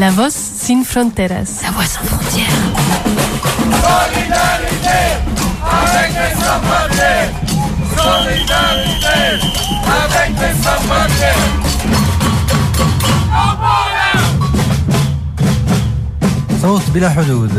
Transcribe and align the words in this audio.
La 0.00 0.10
voz 0.10 0.32
sin 0.32 0.82
fronteras. 0.82 1.60
La 1.62 1.72
voix 1.72 1.84
sans 1.84 2.02
frontières. 2.04 2.46
Solidarité 3.84 5.00
avec 5.68 6.10
les 6.16 6.32
sans 6.40 6.60
Solidarité 7.98 9.18
avec 10.00 10.30
les 10.40 10.54
sans 10.62 10.80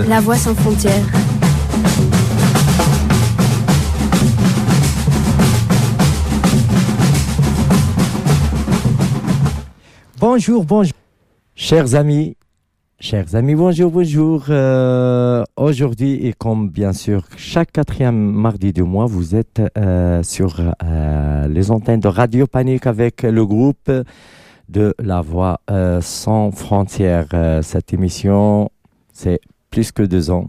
La 0.09 0.19
voix 0.19 0.37
sans 0.37 0.55
frontières. 0.55 1.05
Bonjour, 10.17 10.65
bonjour. 10.65 10.93
Chers 11.55 11.93
amis, 11.93 12.35
chers 13.01 13.33
amis, 13.33 13.55
bonjour, 13.55 13.91
bonjour. 13.91 14.45
Euh, 14.49 15.43
Aujourd'hui, 15.57 16.27
et 16.27 16.33
comme 16.33 16.69
bien 16.69 16.93
sûr 16.93 17.25
chaque 17.35 17.71
quatrième 17.71 18.15
mardi 18.15 18.73
du 18.73 18.83
mois, 18.83 19.07
vous 19.07 19.35
êtes 19.35 19.59
euh, 19.75 20.21
sur 20.21 20.59
euh, 20.59 21.47
les 21.47 21.71
antennes 21.71 21.99
de 21.99 22.07
Radio 22.07 22.45
Panique 22.45 22.85
avec 22.85 23.23
le 23.23 23.43
groupe 23.43 23.91
de 24.69 24.93
La 24.99 25.21
Voix 25.21 25.59
sans 26.01 26.51
frontières. 26.51 27.27
Cette 27.63 27.91
émission, 27.91 28.69
c'est 29.11 29.41
plus 29.71 29.91
que 29.91 30.03
deux 30.03 30.29
ans. 30.29 30.47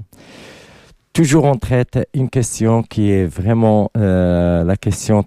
Toujours 1.15 1.45
on 1.45 1.57
traite 1.57 2.07
une 2.13 2.29
question 2.29 2.83
qui 2.83 3.11
est 3.11 3.25
vraiment 3.25 3.91
la 3.95 4.77
question 4.79 5.25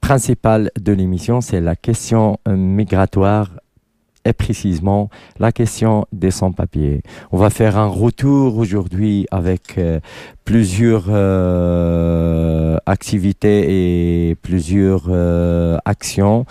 principale 0.00 0.70
de 0.80 0.92
l'émission, 0.92 1.42
c'est 1.42 1.60
la 1.60 1.76
question 1.76 2.38
migratoire 2.48 3.50
et 4.24 4.32
précisément 4.32 5.10
la 5.38 5.52
question 5.52 6.06
des 6.12 6.30
sans-papiers. 6.30 7.02
On 7.32 7.38
va 7.38 7.50
faire 7.50 7.78
un 7.78 7.86
retour 7.86 8.58
aujourd'hui 8.58 9.26
avec 9.30 9.78
euh, 9.78 10.00
plusieurs 10.44 11.06
euh, 11.08 12.76
activités 12.86 14.30
et 14.30 14.34
plusieurs 14.36 15.06
euh, 15.08 15.78
actions 15.84 16.44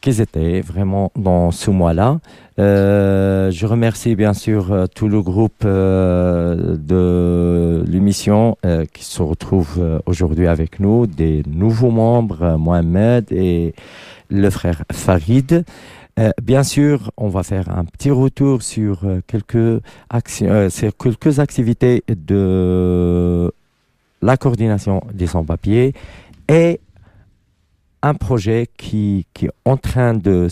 qui 0.00 0.10
étaient 0.20 0.60
vraiment 0.60 1.10
dans 1.16 1.50
ce 1.50 1.70
mois-là. 1.70 2.18
Euh, 2.58 3.50
je 3.50 3.66
remercie 3.66 4.14
bien 4.16 4.32
sûr 4.32 4.72
euh, 4.72 4.86
tout 4.86 5.08
le 5.08 5.22
groupe 5.22 5.62
euh, 5.64 6.76
de 6.76 7.84
l'émission 7.86 8.56
euh, 8.64 8.84
qui 8.92 9.04
se 9.04 9.22
retrouve 9.22 10.00
aujourd'hui 10.06 10.46
avec 10.46 10.80
nous, 10.80 11.06
des 11.06 11.42
nouveaux 11.46 11.90
membres, 11.90 12.56
Mohamed 12.58 13.30
et 13.30 13.74
le 14.30 14.50
frère 14.50 14.82
Farid. 14.92 15.64
Euh, 16.18 16.32
bien 16.42 16.64
sûr, 16.64 17.12
on 17.16 17.28
va 17.28 17.44
faire 17.44 17.70
un 17.70 17.84
petit 17.84 18.10
retour 18.10 18.62
sur 18.62 19.04
euh, 19.04 19.20
quelques 19.26 19.54
euh, 19.54 20.70
sur 20.70 20.96
quelques 20.96 21.38
activités 21.38 22.02
de 22.08 23.52
la 24.20 24.36
coordination 24.36 25.00
des 25.12 25.28
sans-papiers 25.28 25.94
et 26.48 26.80
un 28.02 28.14
projet 28.14 28.68
qui, 28.76 29.26
qui 29.32 29.46
est 29.46 29.52
en 29.64 29.76
train 29.76 30.14
de 30.14 30.48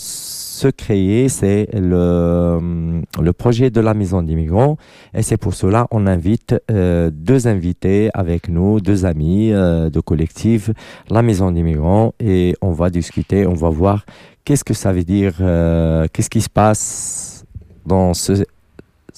se 0.57 0.69
créer, 0.69 1.29
c'est 1.29 1.69
le, 1.75 3.33
projet 3.33 3.71
de 3.71 3.81
la 3.81 3.93
maison 3.93 4.23
d'immigrants. 4.23 4.79
Et 5.15 5.23
c'est 5.23 5.37
pour 5.37 5.55
cela 5.55 5.87
on 5.91 6.07
invite 6.07 6.55
euh, 6.71 7.11
deux 7.13 7.47
invités 7.47 8.09
avec 8.15 8.49
nous, 8.49 8.81
deux 8.81 9.05
amis 9.05 9.53
euh, 9.53 9.91
de 9.91 10.01
collectif, 10.01 10.71
la 11.11 11.21
maison 11.23 11.51
d'immigrants, 11.51 12.15
et 12.21 12.55
on 12.63 12.73
va 12.73 12.89
discuter, 12.89 13.47
on 13.47 13.55
va 13.55 13.69
voir 13.69 14.07
qu'est-ce 14.45 14.65
que 14.65 14.75
ça 14.75 14.93
veut 14.93 15.05
dire, 15.05 15.35
euh, 15.41 16.07
qu'est-ce 16.13 16.31
qui 16.31 16.41
se 16.41 16.49
passe 16.49 17.45
dans 17.85 18.15
ce, 18.15 18.33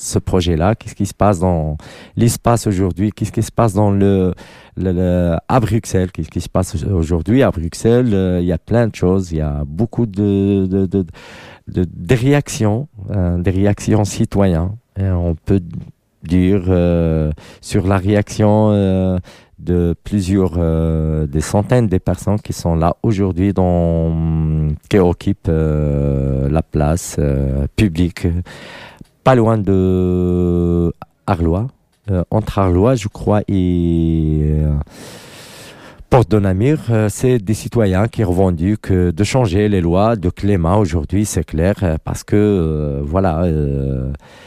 ce 0.01 0.21
projet-là, 0.21 0.77
qu'est-ce 0.77 0.95
qui 0.95 1.07
se 1.07 1.15
passe 1.15 1.41
dans 1.41 1.77
l'espace 2.17 2.69
aujourd'hui, 2.69 3.11
qu'est-ce 3.11 3.33
qui 3.33 3.43
se 3.43 3.51
passe 3.51 3.75
dans 3.75 3.91
le, 3.91 4.33
à 5.49 5.59
Bruxelles, 5.61 6.13
qu'est-ce 6.13 6.29
qui 6.31 6.41
se 6.41 6.49
passe 6.49 6.77
aujourd'hui 6.85 7.43
à 7.43 7.51
Bruxelles, 7.51 8.15
euh, 8.15 8.39
il 8.41 8.47
y 8.47 8.53
a 8.53 8.59
plein 8.59 8.87
de 8.87 8.95
choses, 8.95 9.33
il 9.33 9.39
y 9.39 9.41
a 9.41 9.65
beaucoup 9.67 10.07
de, 10.07 10.67
de, 10.67 10.87
de, 10.87 11.05
de- 11.67 11.87
de 11.93 12.15
réactions, 12.15 12.87
euh, 13.11 13.39
des 13.39 13.51
réactions 13.51 14.05
citoyennes. 14.05 14.71
Et 14.97 15.09
on 15.11 15.35
peut 15.35 15.61
dire 16.23 16.63
euh, 16.69 17.33
sur 17.61 17.87
la 17.89 17.97
réaction 17.99 18.71
euh, 18.71 19.19
de 19.59 19.97
plusieurs, 20.05 20.55
euh, 20.59 21.27
des 21.27 21.41
centaines 21.41 21.89
de 21.89 21.99
personnes 21.99 22.39
qui 22.39 22.53
sont 22.53 22.77
là 22.77 22.95
aujourd'hui, 23.03 23.53
qui 24.89 24.99
occupent 24.99 25.49
euh, 25.49 26.49
la 26.49 26.63
place 26.63 27.17
euh, 27.19 27.67
publique, 27.75 28.29
pas 29.29 29.35
loin 29.35 29.59
de 29.59 30.91
Arlois, 31.27 31.67
euh, 32.11 32.25
entre 32.31 32.61
Arlois, 32.61 32.95
je 32.95 33.09
crois, 33.09 33.43
et 33.47 34.41
euh, 34.43 34.73
Porte 36.09 36.31
de 36.31 36.39
Namur, 36.39 36.79
euh, 36.89 37.11
c'est 37.11 37.39
des 37.39 37.53
citoyens 37.53 38.09
qui 38.09 38.25
revendiquent 38.25 38.91
de 38.91 39.25
changer 39.25 39.69
les 39.69 39.83
lois 39.83 40.17
de 40.17 40.31
Clément 40.31 40.79
aujourd'hui, 40.79 41.27
c'est 41.27 41.45
clair, 41.45 41.75
parce 42.05 42.25
que 42.25 43.03
voilà, 43.05 43.45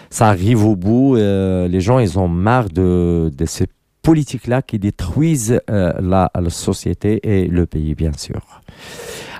ça 0.09 0.29
arrive 0.29 0.65
au 0.65 0.75
bout. 0.75 1.13
les 1.15 1.81
gens, 1.81 1.99
ils 1.99 2.17
ont 2.17 2.27
marre 2.27 2.69
de, 2.69 3.31
ces 3.45 3.67
politiques-là 4.01 4.63
qui 4.63 4.79
détruisent 4.79 5.61
la, 5.67 6.31
la 6.33 6.49
société 6.49 7.19
et 7.21 7.45
le 7.45 7.67
pays, 7.67 7.93
bien 7.93 8.13
sûr. 8.17 8.41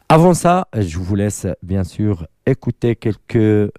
Avant 0.08 0.36
ça, 0.36 0.68
je 0.78 1.00
vous 1.00 1.16
laisse 1.16 1.48
bien 1.64 1.84
sûr 1.84 2.28
écouter 2.46 2.96
quelques 2.96 3.72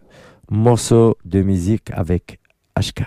morceaux 0.52 1.16
de 1.24 1.40
musique 1.40 1.90
avec 1.92 2.38
HK. 2.78 3.04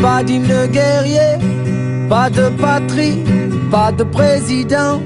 Pas 0.00 0.22
d'hymne 0.22 0.66
guerrier, 0.66 1.38
pas 2.08 2.30
de 2.30 2.48
patrie, 2.60 3.22
pas 3.70 3.92
de 3.92 4.04
président. 4.04 5.00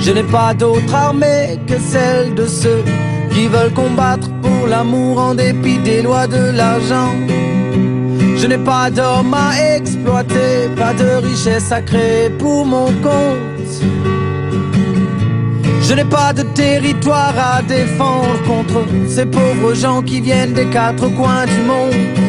Je 0.00 0.10
n'ai 0.10 0.24
pas 0.24 0.52
d'autre 0.52 0.94
armée 0.94 1.60
que 1.66 1.78
celle 1.78 2.34
de 2.34 2.46
ceux 2.46 2.82
qui 3.32 3.46
veulent 3.46 3.72
combattre 3.72 4.28
pour 4.42 4.66
l'amour 4.66 5.18
en 5.18 5.34
dépit 5.34 5.78
des 5.78 6.02
lois 6.02 6.26
de 6.26 6.50
l'argent. 6.56 7.14
Je 8.36 8.46
n'ai 8.48 8.58
pas 8.58 8.90
d'homme 8.90 9.34
à 9.34 9.76
exploiter, 9.76 10.68
pas 10.76 10.92
de 10.94 11.24
richesse 11.26 11.70
à 11.70 11.80
créer 11.80 12.30
pour 12.30 12.66
mon 12.66 12.86
compte. 12.86 13.72
Je 15.82 15.94
n'ai 15.94 16.04
pas 16.04 16.32
de 16.32 16.42
territoire 16.42 17.34
à 17.38 17.62
défendre 17.62 18.42
contre 18.46 18.84
ces 19.08 19.26
pauvres 19.26 19.74
gens 19.74 20.02
qui 20.02 20.20
viennent 20.20 20.54
des 20.54 20.66
quatre 20.66 21.06
coins 21.14 21.44
du 21.46 21.60
monde. 21.66 22.21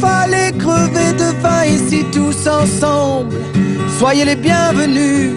Fallait 0.00 0.52
crever 0.52 1.12
de 1.12 1.28
faim 1.42 1.64
ici 1.66 2.04
tous 2.10 2.46
ensemble, 2.46 3.36
soyez 3.98 4.24
les 4.24 4.36
bienvenus. 4.36 5.32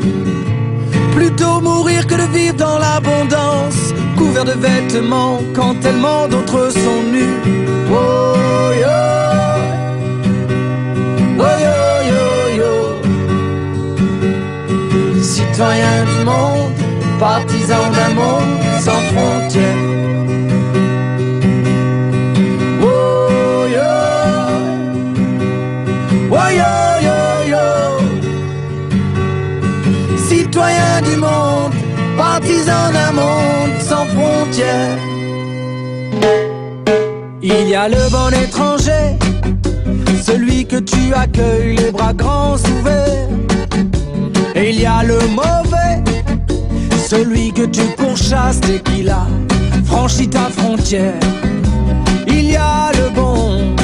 Plutôt 1.13 1.59
mourir 1.59 2.07
que 2.07 2.15
de 2.15 2.27
vivre 2.37 2.55
dans 2.55 2.79
l'abondance, 2.79 3.93
couvert 4.17 4.45
de 4.45 4.53
vêtements 4.53 5.39
quand 5.53 5.75
tellement 5.81 6.27
d'autres 6.29 6.69
sont 6.71 7.03
nus. 7.11 7.37
Oh, 7.91 8.71
yo. 8.83 8.99
Oh, 11.39 11.55
yo, 11.65 11.77
yo, 12.11 12.25
yo. 12.59 12.73
Citoyens 15.21 16.05
du 16.05 16.25
monde, 16.25 16.73
partisans 17.19 17.91
d'un 17.95 18.13
monde 18.15 18.61
sans 18.79 19.01
frontières. 19.11 19.82
Du 31.03 31.17
monde, 31.17 31.73
partisans 32.17 32.93
d'un 32.93 33.11
monde 33.11 33.75
sans 33.79 34.05
frontières. 34.05 34.97
Il 37.41 37.67
y 37.67 37.75
a 37.75 37.89
le 37.89 38.09
bon 38.09 38.29
étranger, 38.29 39.17
celui 40.23 40.65
que 40.65 40.77
tu 40.77 41.13
accueilles 41.13 41.75
les 41.75 41.91
bras 41.91 42.13
grands 42.13 42.55
ouverts. 42.55 43.29
Et 44.55 44.69
il 44.69 44.79
y 44.79 44.85
a 44.85 45.03
le 45.03 45.19
mauvais, 45.27 46.01
celui 47.07 47.51
que 47.51 47.65
tu 47.65 47.81
pourchasses 47.97 48.61
dès 48.61 48.79
qu'il 48.79 49.09
a 49.09 49.27
franchis 49.83 50.29
ta 50.29 50.49
frontière. 50.49 51.19
Il 52.27 52.51
y 52.51 52.55
a 52.55 52.91
le 52.93 53.09
bon, 53.09 53.75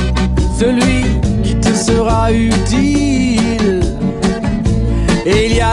celui 0.57 1.03
qui 1.43 1.55
te 1.55 1.73
sera 1.73 2.31
utile. 2.31 3.08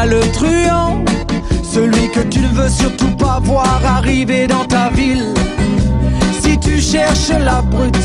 Le 0.05 0.21
truand, 0.31 1.05
celui 1.65 2.09
que 2.13 2.21
tu 2.21 2.39
ne 2.39 2.49
veux 2.49 2.69
surtout 2.69 3.11
pas 3.17 3.41
voir 3.43 3.81
arriver 3.85 4.47
dans 4.47 4.65
ta 4.65 4.89
ville. 4.91 5.35
Si 6.41 6.57
tu 6.61 6.81
cherches 6.81 7.31
la 7.31 7.61
brute, 7.63 7.97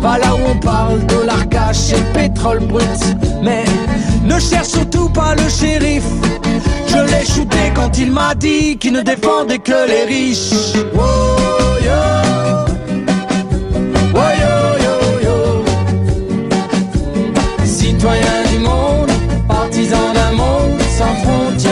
va 0.00 0.18
là 0.18 0.36
où 0.36 0.48
on 0.48 0.54
parle 0.60 1.04
dollar 1.06 1.48
cash 1.48 1.92
et 1.92 2.02
pétrole 2.12 2.60
brut. 2.60 2.84
Mais 3.42 3.64
ne 4.22 4.38
cherche 4.38 4.68
surtout 4.68 5.08
pas 5.08 5.34
le 5.34 5.48
shérif. 5.48 6.04
Je 6.86 6.98
l'ai 6.98 7.26
shooté 7.26 7.72
quand 7.74 7.98
il 7.98 8.12
m'a 8.12 8.36
dit 8.36 8.76
qu'il 8.78 8.92
ne 8.92 9.02
défendait 9.02 9.58
que 9.58 9.88
les 9.88 10.04
riches. 10.04 10.76
Oh, 10.94 11.78
yo. 11.82 12.02
Oh, 14.14 14.30
yo, 14.42 14.54
yo, 14.84 14.94
yo. 15.24 15.64
Citoyen 17.64 18.39
monde 21.00 21.58
sans 21.58 21.69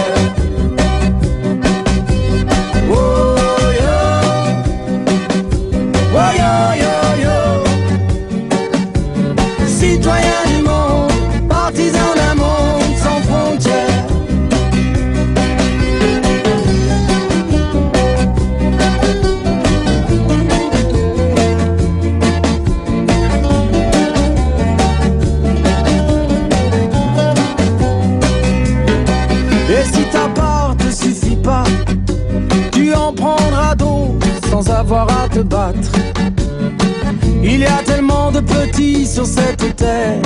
sur 39.18 39.26
cette 39.26 39.74
terre, 39.74 40.22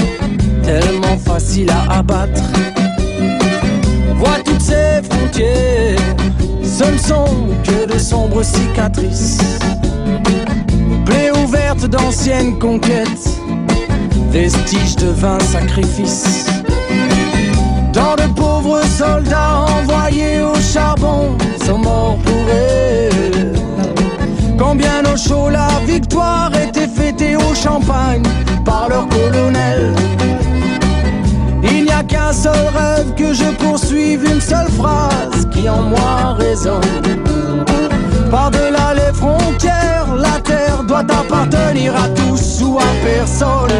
tellement 0.62 1.16
facile 1.24 1.70
à 1.70 2.00
abattre. 2.00 2.42
Vois 4.16 4.38
toutes 4.44 4.60
ces 4.60 5.00
frontières, 5.08 5.98
ce 6.62 6.84
ne 6.84 6.98
sont 6.98 7.48
que 7.64 7.90
de 7.90 7.98
sombres 7.98 8.42
cicatrices. 8.42 9.38
Plaies 11.06 11.30
ouvertes 11.42 11.86
d'anciennes 11.86 12.58
conquêtes, 12.58 13.30
vestiges 14.30 14.96
de 14.96 15.06
vains 15.06 15.40
sacrifices. 15.40 16.48
Dans 17.94 18.14
de 18.16 18.30
pauvres 18.34 18.84
soldats 18.84 19.64
envoyés 19.78 20.42
au 20.42 20.54
charbon 20.56 21.38
sont 21.64 21.78
morts 21.78 22.18
pour 22.26 22.44
elle. 22.50 23.54
Combien 24.58 25.02
au 25.10 25.16
chaud 25.16 25.48
la 25.48 25.80
victoire 25.86 26.50
était 26.54 26.88
fêtée 26.88 27.36
au 27.36 27.54
champagne 27.54 28.22
leur 28.88 29.08
colonel. 29.08 29.94
Il 31.62 31.84
n'y 31.84 31.90
a 31.90 32.02
qu'un 32.02 32.32
seul 32.32 32.66
rêve 32.74 33.14
que 33.16 33.32
je 33.32 33.44
poursuive, 33.64 34.24
une 34.24 34.40
seule 34.40 34.70
phrase 34.70 35.46
qui 35.50 35.68
en 35.68 35.82
moi 35.82 36.34
résonne. 36.38 36.80
Par-delà 38.30 38.94
les 38.94 39.12
frontières, 39.12 40.14
la 40.16 40.40
terre 40.40 40.82
doit 40.86 41.00
appartenir 41.00 41.94
à 41.94 42.08
tous 42.08 42.62
ou 42.62 42.78
à 42.78 42.90
personne. 43.04 43.70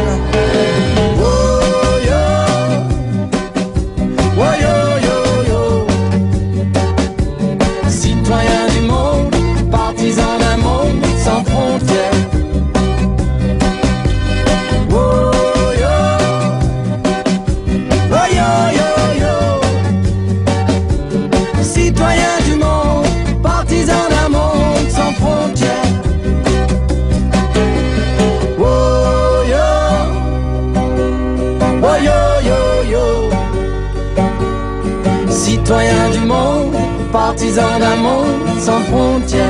D'un 37.55 37.95
monde 37.97 38.59
sans 38.59 38.79
frontières. 38.81 39.45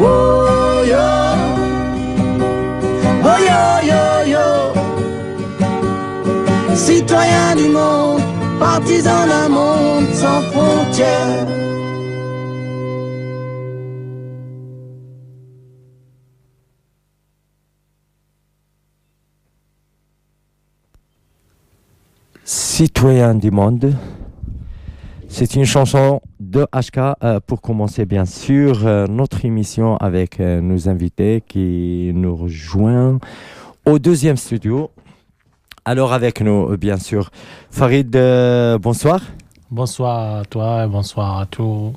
Oh 0.00 0.82
yo, 0.84 1.08
oh 3.22 3.38
yo 3.48 3.62
yo 3.90 4.02
yo. 4.34 4.46
Citoyen 6.74 7.54
du 7.56 7.68
monde, 7.68 8.20
partisan 8.58 9.26
d'un 9.28 9.48
monde 9.48 10.08
sans 10.12 10.42
frontières. 10.50 11.46
Citoyen 22.44 23.34
du 23.36 23.52
monde. 23.52 23.94
C'est 25.34 25.54
une 25.54 25.64
chanson 25.64 26.20
de 26.40 26.66
HK 26.74 26.98
euh, 27.24 27.40
pour 27.46 27.62
commencer 27.62 28.04
bien 28.04 28.26
sûr 28.26 28.86
euh, 28.86 29.06
notre 29.06 29.44
émission 29.46 29.96
avec 29.96 30.38
euh, 30.40 30.60
nos 30.60 30.88
invités 30.90 31.42
qui 31.46 32.10
nous 32.14 32.36
rejoignent 32.36 33.18
au 33.86 33.98
deuxième 33.98 34.36
studio. 34.36 34.90
Alors 35.86 36.12
avec 36.12 36.42
nous 36.42 36.76
bien 36.76 36.98
sûr 36.98 37.30
Farid, 37.70 38.14
euh, 38.14 38.78
bonsoir. 38.78 39.20
Bonsoir 39.70 40.40
à 40.40 40.44
toi 40.44 40.84
et 40.84 40.88
bonsoir 40.88 41.40
à 41.40 41.46
tous 41.46 41.94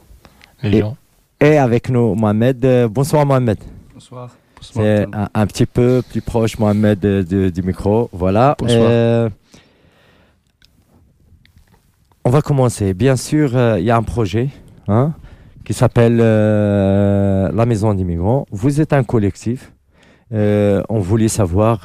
les 0.64 0.78
Et- 0.78 0.82
gens. 0.82 0.96
Et 1.42 1.58
avec 1.58 1.90
nous 1.90 2.16
Mohamed. 2.16 2.88
Bonsoir 2.90 3.26
Mohamed. 3.26 3.58
Bonsoir. 3.94 4.30
C'est 4.62 5.04
un, 5.14 5.28
un 5.34 5.46
petit 5.46 5.66
peu 5.66 6.02
plus 6.10 6.22
proche 6.22 6.58
Mohamed 6.58 6.98
de- 7.00 7.22
de- 7.30 7.50
du 7.50 7.62
micro. 7.62 8.10
Voilà. 8.14 8.56
Bonsoir. 8.58 9.30
On 12.28 12.32
va 12.32 12.42
commencer. 12.42 12.96
Bien 12.96 13.18
sûr, 13.18 13.56
euh, 13.56 13.80
il 13.80 13.86
y 13.86 13.92
a 13.92 13.98
un 13.98 14.02
projet 14.02 14.50
hein, 14.88 15.14
qui 15.64 15.76
s'appelle 15.76 16.18
euh, 16.20 17.52
la 17.54 17.66
Maison 17.68 17.94
des 17.94 18.04
migrants. 18.04 18.48
Vous 18.50 18.82
êtes 18.82 18.94
un 18.94 19.04
collectif. 19.04 19.72
Euh, 20.34 20.82
on 20.90 20.98
voulait 20.98 21.28
savoir 21.28 21.82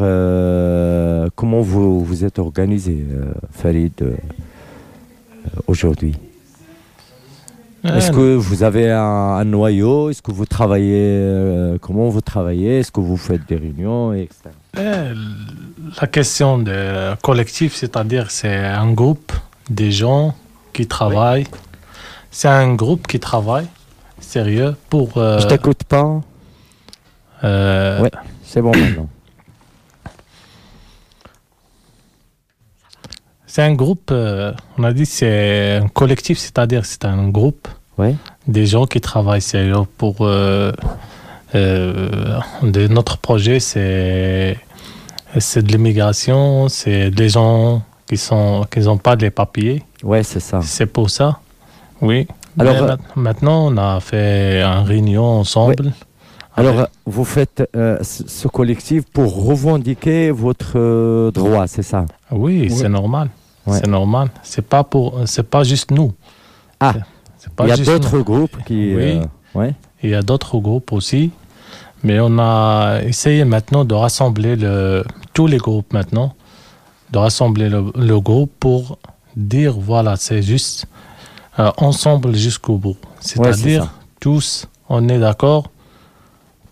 comment 1.37 1.61
vous 1.61 2.02
vous 2.02 2.25
êtes 2.25 2.38
organisé, 2.38 3.04
Farid, 3.52 3.92
aujourd'hui. 5.66 6.14
Est-ce 7.85 8.11
que 8.11 8.35
vous 8.35 8.62
avez 8.62 8.90
un, 8.90 8.99
un 8.99 9.44
noyau? 9.44 10.09
Est-ce 10.09 10.23
que 10.23 10.32
vous 10.32 10.47
travaillez 10.47 11.76
Comment 11.82 12.09
vous 12.09 12.23
travaillez? 12.23 12.78
Est-ce 12.78 12.90
que 12.90 13.00
vous 13.00 13.18
faites 13.18 13.47
des 13.47 13.56
réunions, 13.56 14.14
etc. 14.14 14.49
la 14.75 16.06
question 16.06 16.56
de 16.56 17.14
collectif, 17.20 17.75
c'est-à-dire 17.75 18.30
c'est 18.30 18.56
un 18.56 18.90
groupe 18.92 19.32
de 19.71 19.89
gens 19.91 20.35
qui 20.73 20.87
travaillent. 20.87 21.47
C'est 22.31 22.49
un 22.49 22.75
groupe 22.75 23.07
qui 23.07 23.19
travaille 23.19 23.67
sérieux 24.21 24.77
pour. 24.89 25.17
euh, 25.17 25.39
Je 25.41 25.47
t'écoute 25.47 25.85
pas. 25.85 26.21
euh, 27.45 28.00
Ouais. 28.03 28.11
C'est 28.45 28.61
bon 28.62 28.73
maintenant. 28.77 29.09
C'est 33.47 33.62
un 33.62 33.73
groupe, 33.75 34.11
euh, 34.12 34.53
on 34.79 34.85
a 34.85 34.93
dit 34.93 35.07
c'est 35.07 35.77
un 35.83 35.89
collectif, 35.89 36.39
c'est-à-dire 36.39 36.85
c'est 36.85 37.05
un 37.05 37.29
groupe 37.29 37.67
Ouais. 37.99 38.15
des 38.47 38.65
gens 38.67 38.87
qui 38.87 39.00
travaillent 39.00 39.43
sérieux 39.43 39.75
pour. 39.99 40.17
euh, 40.21 40.73
de 41.53 42.87
notre 42.87 43.19
projet, 43.19 43.59
c'est 43.59 44.57
c'est 45.39 45.62
de 45.65 45.73
l'immigration, 45.73 46.69
c'est 46.69 47.11
des 47.11 47.29
gens 47.29 47.83
qui 48.11 48.17
sont 48.17 48.67
qui 48.71 48.81
n'ont 48.81 48.99
pas 48.99 49.14
les 49.14 49.31
papiers. 49.31 49.83
Ouais, 50.02 50.23
c'est 50.25 50.40
ça. 50.40 50.61
C'est 50.62 50.87
pour 50.87 51.09
ça, 51.11 51.38
oui. 52.02 52.26
Alors, 52.59 52.75
Mais 52.75 52.81
euh, 52.81 52.87
ma- 53.14 53.23
maintenant, 53.23 53.67
on 53.69 53.76
a 53.76 54.00
fait 54.00 54.61
une 54.62 54.85
réunion 54.85 55.25
ensemble. 55.25 55.93
Alors, 56.57 56.75
avec- 56.75 56.87
euh, 56.87 56.90
vous 57.07 57.25
faites 57.25 57.62
euh, 57.76 57.99
ce 58.02 58.49
collectif 58.49 59.05
pour 59.12 59.47
revendiquer 59.47 60.33
votre 60.33 60.73
euh, 60.76 61.31
droit, 61.31 61.67
c'est 61.69 61.85
ça? 61.93 62.05
Oui, 62.33 62.69
c'est 62.71 62.88
normal. 62.88 63.29
Ouais. 63.67 63.79
C'est 63.79 63.87
normal. 63.87 64.31
C'est 64.43 64.67
pas 64.67 64.83
pour, 64.83 65.21
c'est 65.26 65.49
pas 65.49 65.62
juste 65.62 65.93
nous. 65.93 66.12
Ah. 66.81 66.93
C'est- 66.95 67.02
c'est 67.38 67.52
pas 67.55 67.64
Il 67.67 67.69
y 67.69 67.73
a 67.73 67.76
d'autres 67.76 68.19
nous. 68.19 68.25
groupes 68.25 68.57
qui. 68.67 68.95
Oui. 68.97 69.21
euh, 69.21 69.25
ouais. 69.59 69.75
Il 70.02 70.11
y 70.11 70.14
a 70.14 70.23
d'autres 70.23 70.59
groupes 70.59 70.93
aussi. 70.93 71.31
Mais 72.02 72.19
on 72.19 72.38
a 72.38 73.00
essayé 73.12 73.45
maintenant 73.45 73.85
de 73.85 73.95
rassembler 73.95 74.57
le, 74.57 75.05
tous 75.35 75.47
les 75.47 75.59
groupes 75.59 75.93
maintenant, 75.93 76.35
de 77.12 77.19
rassembler 77.19 77.69
le, 77.69 77.93
le 77.97 78.21
groupe 78.21 78.52
pour 78.61 78.99
dire 79.37 79.75
voilà, 79.79 80.17
c'est 80.17 80.43
juste 80.43 80.87
euh, 81.59 81.71
ensemble 81.76 82.35
jusqu'au 82.35 82.76
bout. 82.76 82.97
C'est-à-dire 83.21 83.93
tous, 84.21 84.67
on 84.88 85.09
est 85.09 85.19
d'accord 85.19 85.71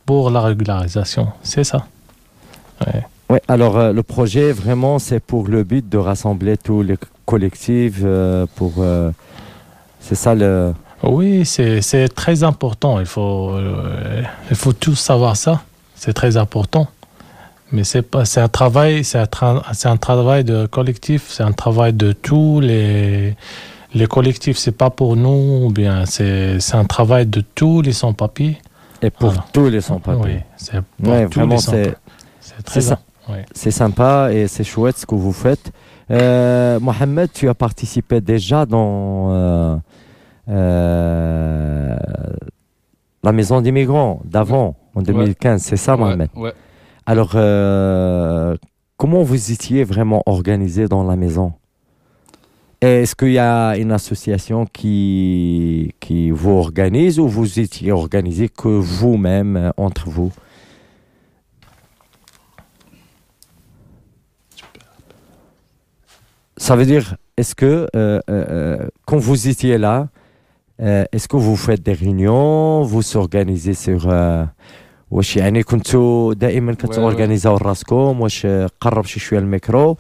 pour 0.07 0.31
la 0.31 0.41
régularisation. 0.41 1.29
C'est 1.43 1.65
ça. 1.65 1.87
Ouais. 2.87 3.05
Ouais, 3.31 3.43
alors 3.47 3.77
euh, 3.77 3.93
le 3.93 4.03
projet, 4.03 4.53
vraiment, 4.53 4.99
c'est 4.99 5.21
pour 5.21 5.49
le 5.49 5.63
but 5.63 5.87
de 5.89 5.99
rassembler 5.99 6.57
tous 6.57 6.83
les 6.83 6.97
collectifs 7.27 8.01
euh, 8.03 8.47
pour. 8.55 8.75
euh, 8.79 9.11
c'est 10.01 10.15
ça 10.15 10.35
le. 10.35 10.73
Oui, 11.03 11.45
c'est 11.45 11.83
c'est 11.83 12.09
très 12.09 12.43
important. 12.43 12.99
Il 13.01 13.07
faut, 13.07 13.53
il 14.51 14.57
faut 14.57 14.73
tous 14.73 14.95
savoir 14.97 15.37
ça. 15.37 15.63
C'est 15.95 16.13
très 16.13 16.37
important. 16.37 16.89
Mais 17.73 17.85
c'est 17.85 18.03
pas, 18.03 18.25
c'est 18.25 18.41
un 18.41 18.49
travail, 18.49 19.05
c'est 19.05 19.19
un, 19.19 19.25
tra- 19.25 19.63
c'est 19.75 19.89
un 19.89 19.97
travail 19.99 20.43
de 20.45 20.67
collectif. 20.67 21.27
C'est 21.29 21.43
un 21.43 21.53
travail 21.53 21.93
de 21.93 22.13
tous 22.13 22.61
les 22.61 23.37
les 23.95 24.07
collectifs. 24.07 24.57
C'est 24.59 24.73
pas 24.77 24.91
pour 24.91 25.17
nous, 25.17 25.67
ou 25.67 25.71
bien 25.71 26.07
c'est 26.07 26.61
c'est 26.61 26.77
un 26.77 26.85
travail 26.87 27.27
de 27.27 27.43
tous 27.55 27.83
les 27.83 27.93
sans-papiers. 27.93 28.59
Et 29.03 29.11
pour 29.11 29.33
tous 29.53 29.69
les 29.69 29.81
sans-papiers. 29.83 30.37
Oui, 30.37 30.41
c'est 30.57 30.81
pour 31.03 31.13
Ouais, 31.13 31.27
tous 31.29 31.39
vraiment, 31.39 31.55
les 31.57 31.61
c'est. 31.61 31.85
sans-papiers. 31.85 31.95
C'est 32.41 32.63
très 32.65 32.81
ça. 32.81 32.99
C'est 33.53 33.71
sympa 33.71 34.31
et 34.33 34.49
c'est 34.49 34.65
chouette 34.65 34.97
ce 34.97 35.05
que 35.05 35.15
vous 35.15 35.35
faites. 35.35 35.71
Euh, 36.11 36.81
Mohamed, 36.81 37.31
tu 37.31 37.51
as 37.51 37.55
participé 37.55 38.23
déjà 38.23 38.65
dans 38.65 39.29
euh, 39.31 39.77
euh, 40.49 41.97
la 43.23 43.33
maison 43.33 43.61
des 43.61 43.73
migrants 43.73 44.21
d'avant, 44.25 44.77
en 44.95 45.03
2015, 45.03 45.61
c'est 45.63 45.77
ça, 45.77 45.97
Mohamed? 45.97 46.31
ouais. 46.37 46.55
Alors, 47.11 47.31
euh, 47.37 48.55
comment 48.99 49.23
vous 49.23 49.51
étiez 49.51 49.83
vraiment 49.83 50.23
organisé 50.27 50.89
dans 50.89 51.05
la 51.05 51.17
maison? 51.17 51.55
Est-ce 52.83 53.15
qu'il 53.17 53.33
y 53.33 53.39
a 53.39 53.79
une 53.79 53.93
association 53.93 54.67
qui, 54.67 55.95
vous 56.31 56.51
organise 56.51 57.19
ou 57.19 57.27
vous 57.27 57.61
étiez 57.61 57.93
organisé 57.93 58.51
que 58.51 58.69
vous-même, 58.69 59.57
euh, 59.57 59.71
entre 59.79 60.11
vous? 60.11 60.33
Ça 66.59 66.77
veut 66.77 66.85
dire, 66.85 67.17
est-ce 67.39 67.55
que 67.55 67.89
euh, 67.97 68.87
quand 69.07 69.17
vous 69.17 69.49
étiez 69.49 69.79
là, 69.79 70.09
est-ce 70.79 71.27
que 71.27 71.39
vous 71.39 71.57
faites 71.57 71.83
des 71.83 71.95
réunions, 71.95 72.83
vous 72.83 73.01
s'organisez 73.01 73.73
sur 73.73 74.13
واش 75.11 75.37
يعني 75.37 75.63
كنتوا 75.63 76.35
دائما 76.35 76.75
كتورغانيزاو 76.75 77.57
راسكم 77.57 78.21
واش 78.21 78.47
قرب 78.81 79.05
شي 79.05 79.21
شوية 79.21 79.39
الميكرو 79.39 79.97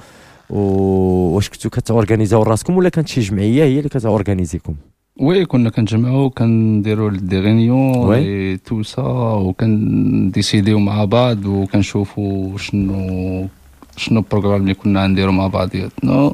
واش 0.50 1.48
كنتوا 1.48 1.70
كتورغانيزاو 1.70 2.42
راسكم 2.42 2.76
ولا 2.76 2.88
كانت 2.88 3.08
شي 3.08 3.20
جمعية 3.20 3.64
هي 3.64 3.78
اللي 3.78 3.88
كتورغانيزيكم؟ 3.88 4.74
وي 5.20 5.44
كنا 5.44 5.70
كنجمعوا 5.70 6.28
كنديروا 6.28 7.10
دي. 7.10 7.70
اي 7.70 8.56
تو 8.56 8.82
سا 8.82 9.02
وكنديسيديو 9.02 10.78
مع 10.78 11.04
بعض 11.04 11.46
وكنشوفوا 11.46 12.58
شنو 12.58 13.48
شنو 13.96 14.20
البروغرام 14.20 14.62
اللي 14.62 14.74
كنا 14.74 15.06
نديرو 15.06 15.32
مع 15.32 15.46
بعضياتنا. 15.46 16.32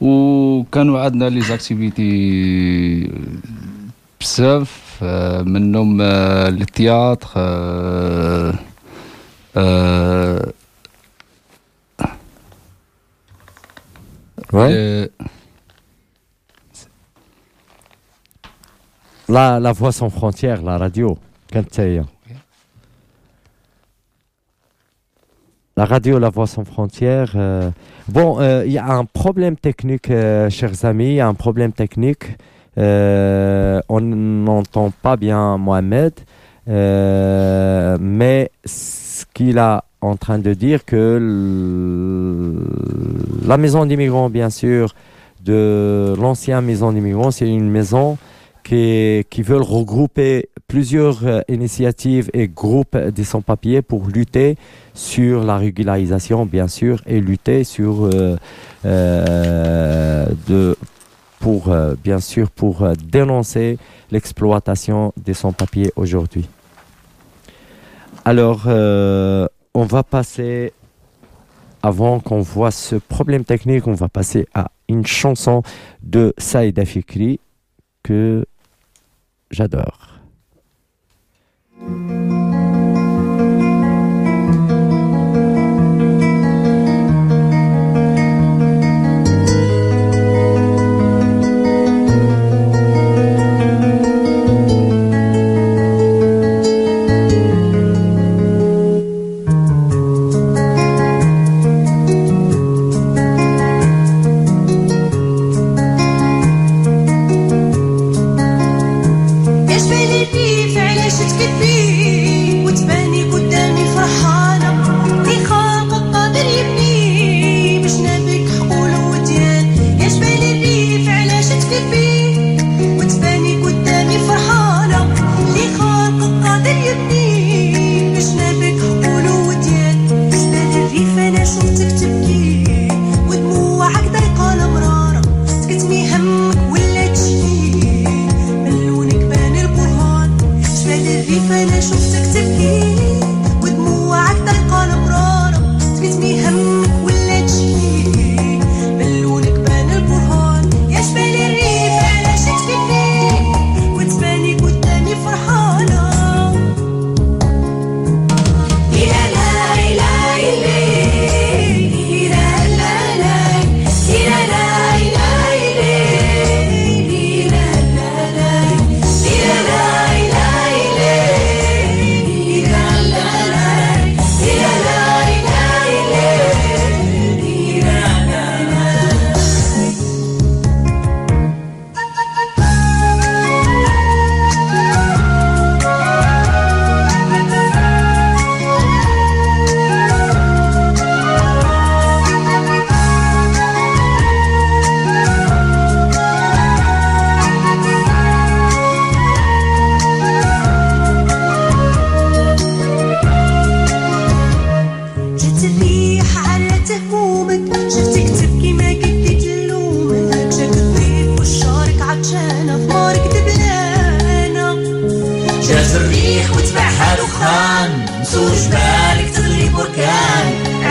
وكانوا 0.00 1.00
عندنا 1.00 1.28
لي 1.28 1.40
زاكتيفيتي 1.40 3.10
بزاف. 4.20 4.83
منهم 5.45 6.01
آه، 6.01 6.47
التياتر 6.47 7.29
آه، 7.37 8.53
آه، 9.57 10.53
آه، 14.55 15.09
La, 19.29 19.59
la 19.59 19.73
voix 19.73 19.91
sans 19.91 20.09
frontières, 20.09 20.61
la 20.63 20.77
radio, 20.77 21.17
كانت 21.47 21.79
هي 21.79 22.03
La 25.79 25.85
radio 25.85 26.19
La 26.19 26.29
Voix 26.29 26.47
sans 26.47 26.65
frontières. 26.65 27.33
euh, 27.35 27.71
Bon, 28.09 28.39
euh, 28.41 28.65
il 28.65 28.73
y 28.73 28.77
a 28.77 28.85
un 28.85 29.05
problème 29.05 29.55
technique, 29.55 30.09
euh, 30.09 30.49
chers 30.49 30.83
amis, 30.83 31.11
il 31.11 31.13
y 31.15 31.21
a 31.21 31.27
un 31.27 31.33
problème 31.45 31.71
technique. 31.71 32.25
Euh, 32.78 33.80
on 33.88 34.00
n'entend 34.00 34.92
pas 35.02 35.16
bien 35.16 35.58
Mohamed, 35.58 36.12
euh, 36.68 37.96
mais 38.00 38.50
ce 38.64 39.24
qu'il 39.32 39.58
est 39.58 39.78
en 40.00 40.16
train 40.16 40.38
de 40.38 40.54
dire 40.54 40.84
que 40.84 41.18
la 43.46 43.56
maison 43.56 43.86
d'immigrants, 43.86 44.28
bien 44.28 44.50
sûr, 44.50 44.94
de 45.44 46.14
l'ancienne 46.20 46.64
maison 46.64 46.92
d'immigrants, 46.92 47.30
c'est 47.30 47.48
une 47.48 47.70
maison 47.70 48.18
qui, 48.64 49.24
qui 49.28 49.42
veulent 49.42 49.62
regrouper 49.62 50.48
plusieurs 50.66 51.26
euh, 51.26 51.40
initiatives 51.48 52.30
et 52.32 52.48
groupes 52.48 52.96
des 52.96 53.24
sans-papiers 53.24 53.82
pour 53.82 54.08
lutter 54.08 54.56
sur 54.94 55.44
la 55.44 55.58
régularisation, 55.58 56.46
bien 56.46 56.66
sûr, 56.66 57.02
et 57.06 57.20
lutter 57.20 57.62
sur 57.62 58.08
de 58.84 60.76
pour 61.44 61.68
euh, 61.68 61.94
bien 62.02 62.20
sûr 62.20 62.50
pour 62.50 62.84
euh, 62.84 62.94
dénoncer 62.94 63.76
l'exploitation 64.10 65.12
des 65.18 65.34
sans-papiers 65.34 65.92
aujourd'hui. 65.94 66.48
Alors, 68.24 68.62
euh, 68.66 69.46
on 69.74 69.84
va 69.84 70.02
passer 70.02 70.72
avant 71.82 72.18
qu'on 72.18 72.40
voit 72.40 72.70
ce 72.70 72.96
problème 72.96 73.44
technique, 73.44 73.86
on 73.86 73.92
va 73.92 74.08
passer 74.08 74.48
à 74.54 74.70
une 74.88 75.04
chanson 75.04 75.62
de 76.02 76.32
Saïda 76.38 76.86
Fikri 76.86 77.40
que 78.02 78.46
j'adore. 79.50 80.14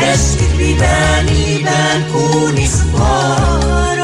علاش 0.04 0.36
كتبي 0.36 0.74
باني 0.74 1.64
بانكوني 1.64 2.68
صبارة 2.68 4.03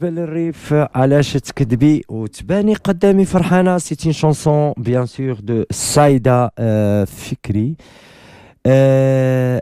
جبل 0.00 0.18
الريف 0.18 0.74
علاش 0.94 1.32
تكذبي 1.32 2.04
وتباني 2.08 2.74
قدامي 2.74 3.24
فرحانة 3.24 3.78
c'est 3.78 4.04
une 4.04 4.12
chanson 4.12 4.72
bien 4.78 5.04
sûr 5.06 5.42
de 5.42 5.66
Saïda 5.70 6.52
euh, 6.58 7.04
Fikri 7.06 7.76
Euh, 8.66 9.60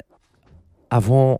avant 0.90 1.38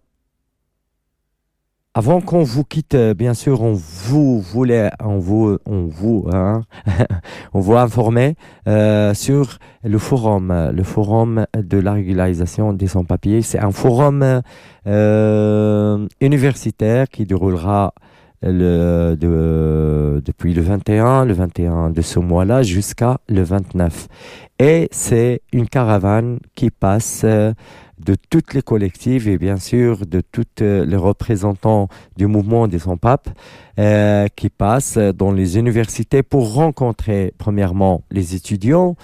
avant 1.95 2.21
qu'on 2.21 2.43
vous 2.43 2.65
quitte 2.65 2.95
euh, 2.95 3.15
bien 3.15 3.33
sûr 3.33 3.63
on 3.63 3.73
vous 3.75 4.41
voulait 4.41 4.91
on 5.01 5.19
vous 5.19 5.57
on 5.65 5.87
vous 5.87 6.27
hein, 6.33 6.65
on 7.55 7.61
vous 7.61 7.77
informer 7.77 8.35
euh, 8.69 9.15
sur 9.15 9.59
le 9.85 9.99
forum 9.99 10.51
euh, 10.51 10.73
le 10.73 10.83
forum 10.83 11.47
de 11.57 11.79
la 11.79 11.93
régularisation 11.93 12.73
des 12.75 12.89
sans-papiers 12.89 13.41
c'est 13.41 13.61
un 13.61 13.71
forum 13.71 14.43
euh, 14.87 16.07
universitaire 16.21 17.09
qui 17.09 17.25
déroulera 17.25 17.95
le, 18.42 19.16
de- 19.16 20.22
depuis 20.26 20.54
le 20.54 20.62
21, 20.62 21.26
le 21.26 21.34
21 21.34 21.90
de 21.90 22.02
ce 22.02 22.20
mois-là 22.20 22.64
jusqu'à 22.64 23.20
le 23.28 23.42
29. 23.44 24.08
Et 24.60 24.88
c'est 24.92 25.42
une 25.54 25.68
caravane 25.68 26.40
qui 26.56 26.70
passe 26.70 27.22
euh, 27.24 27.54
de 28.00 28.16
toutes 28.30 28.54
les 28.54 28.62
collectives 28.62 29.28
et 29.28 29.38
bien 29.38 29.58
sûr 29.58 30.06
de 30.06 30.22
tous 30.22 30.46
les 30.62 30.96
représentants 30.96 31.90
du 32.18 32.28
mouvement 32.28 32.68
des 32.68 32.80
sans-papes 32.80 33.30
euh, 33.78 34.28
qui 34.36 34.50
passent 34.50 34.98
dans 34.98 35.32
les 35.32 35.58
universités 35.58 36.24
pour 36.24 36.54
rencontrer 36.54 37.34
premièrement 37.38 38.04
les 38.12 38.36
étudiants 38.36 38.96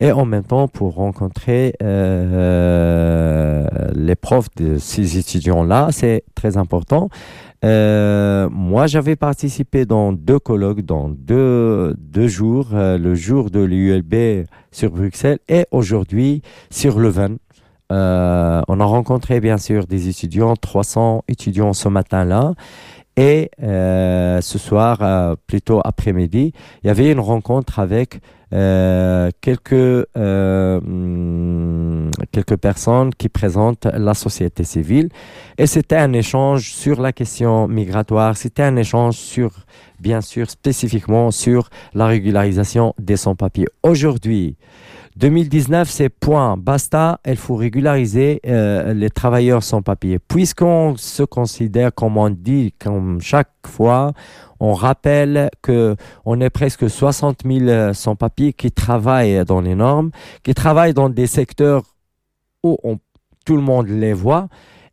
et 0.00 0.12
en 0.12 0.24
même 0.24 0.44
temps 0.44 0.68
pour 0.68 0.94
rencontrer 0.94 1.74
euh, 1.82 3.66
les 3.94 4.16
profs 4.16 4.54
de 4.56 4.78
ces 4.78 5.18
étudiants-là. 5.18 5.88
C'est 5.90 6.24
très 6.34 6.56
important. 6.56 7.08
Euh, 7.64 8.48
moi, 8.50 8.86
j'avais 8.86 9.16
participé 9.16 9.86
dans 9.86 10.12
deux 10.12 10.38
colloques, 10.38 10.82
dans 10.82 11.08
deux, 11.08 11.94
deux 11.98 12.28
jours, 12.28 12.70
euh, 12.74 12.98
le 12.98 13.14
jour 13.14 13.50
de 13.50 13.60
l'ULB 13.60 14.46
sur 14.70 14.90
Bruxelles 14.90 15.38
et 15.48 15.64
aujourd'hui 15.70 16.42
sur 16.70 16.98
Leuven. 16.98 17.38
Euh, 17.92 18.62
on 18.68 18.80
a 18.80 18.84
rencontré 18.84 19.40
bien 19.40 19.58
sûr 19.58 19.86
des 19.86 20.08
étudiants, 20.08 20.56
300 20.56 21.24
étudiants 21.28 21.72
ce 21.72 21.88
matin-là. 21.88 22.54
Et 23.16 23.50
euh, 23.62 24.40
ce 24.40 24.58
soir, 24.58 24.98
euh, 25.00 25.36
plutôt 25.46 25.80
après-midi, 25.84 26.52
il 26.82 26.86
y 26.86 26.90
avait 26.90 27.12
une 27.12 27.20
rencontre 27.20 27.78
avec 27.78 28.20
quelques, 29.40 30.06
quelques 32.30 32.56
personnes 32.60 33.12
qui 33.12 33.28
présentent 33.28 33.86
la 33.86 34.14
société 34.14 34.62
civile. 34.62 35.08
Et 35.58 35.66
c'était 35.66 35.96
un 35.96 36.12
échange 36.12 36.72
sur 36.72 37.02
la 37.02 37.12
question 37.12 37.66
migratoire, 37.66 38.36
c'était 38.36 38.62
un 38.62 38.76
échange 38.76 39.16
sur, 39.16 39.50
bien 39.98 40.20
sûr, 40.20 40.48
spécifiquement 40.48 41.32
sur 41.32 41.68
la 41.94 42.06
régularisation 42.06 42.94
des 43.00 43.16
sans-papiers. 43.16 43.66
Aujourd'hui, 43.82 44.56
2019, 45.16 45.88
c'est 45.88 46.08
point, 46.08 46.56
basta, 46.56 47.20
il 47.24 47.36
faut 47.36 47.54
régulariser 47.54 48.40
euh, 48.46 48.92
les 48.94 49.10
travailleurs 49.10 49.62
sans 49.62 49.80
papier. 49.80 50.18
Puisqu'on 50.18 50.96
se 50.96 51.22
considère, 51.22 51.94
comme 51.94 52.16
on 52.16 52.30
dit, 52.30 52.74
comme 52.80 53.20
chaque 53.20 53.52
fois, 53.64 54.12
on 54.58 54.72
rappelle 54.72 55.50
que 55.62 55.94
on 56.24 56.40
est 56.40 56.50
presque 56.50 56.90
60 56.90 57.42
000 57.46 57.92
sans 57.92 58.16
papiers 58.16 58.52
qui 58.52 58.72
travaillent 58.72 59.44
dans 59.44 59.60
les 59.60 59.76
normes, 59.76 60.10
qui 60.42 60.52
travaillent 60.52 60.94
dans 60.94 61.08
des 61.08 61.28
secteurs 61.28 61.84
où 62.64 62.76
tout 63.46 63.56
le 63.56 63.62
monde 63.62 63.88
les 63.88 64.14
voit, 64.14 64.48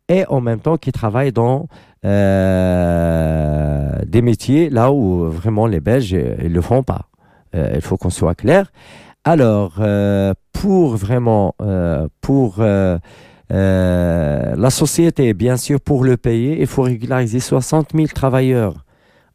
et 0.08 0.24
en 0.28 0.40
même 0.40 0.60
temps 0.60 0.76
qui 0.76 0.92
travaillent 0.92 1.32
dans 1.32 1.66
euh, 2.04 3.98
des 4.06 4.22
métiers 4.22 4.70
là 4.70 4.92
où 4.92 5.24
vraiment 5.30 5.66
les 5.66 5.80
Belges 5.80 6.14
euh, 6.14 6.36
ils 6.44 6.52
le 6.52 6.60
font 6.60 6.84
pas. 6.84 7.08
Il 7.54 7.82
faut 7.82 7.98
qu'on 7.98 8.08
soit 8.08 8.34
clair. 8.34 8.72
Alors, 9.24 9.74
euh, 9.78 10.34
pour 10.52 10.96
vraiment, 10.96 11.54
euh, 11.62 12.08
pour 12.20 12.56
euh, 12.58 12.98
euh, 13.52 14.54
la 14.56 14.70
société, 14.70 15.32
bien 15.32 15.56
sûr, 15.56 15.80
pour 15.80 16.02
le 16.02 16.16
payer, 16.16 16.60
il 16.60 16.66
faut 16.66 16.82
régulariser 16.82 17.38
60 17.38 17.90
000 17.94 18.08
travailleurs. 18.08 18.84